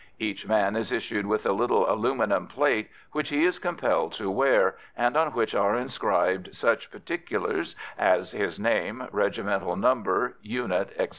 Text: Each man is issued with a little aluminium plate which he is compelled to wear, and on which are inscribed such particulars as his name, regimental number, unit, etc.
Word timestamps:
Each 0.17 0.47
man 0.47 0.75
is 0.75 0.91
issued 0.91 1.27
with 1.27 1.45
a 1.45 1.51
little 1.51 1.87
aluminium 1.87 2.47
plate 2.47 2.89
which 3.11 3.29
he 3.29 3.43
is 3.45 3.59
compelled 3.59 4.13
to 4.13 4.31
wear, 4.31 4.75
and 4.97 5.15
on 5.15 5.33
which 5.33 5.53
are 5.53 5.75
inscribed 5.75 6.55
such 6.55 6.89
particulars 6.89 7.75
as 7.99 8.31
his 8.31 8.59
name, 8.59 9.07
regimental 9.11 9.75
number, 9.75 10.37
unit, 10.41 10.87
etc. 10.93 11.09